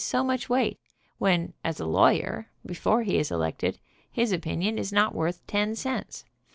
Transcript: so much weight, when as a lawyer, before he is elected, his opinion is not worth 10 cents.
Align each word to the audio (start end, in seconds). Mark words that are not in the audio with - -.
so 0.03 0.23
much 0.23 0.49
weight, 0.49 0.79
when 1.19 1.53
as 1.63 1.79
a 1.79 1.85
lawyer, 1.85 2.49
before 2.65 3.03
he 3.03 3.19
is 3.19 3.29
elected, 3.29 3.77
his 4.11 4.31
opinion 4.31 4.79
is 4.79 4.91
not 4.91 5.13
worth 5.13 5.45
10 5.45 5.75
cents. 5.75 6.25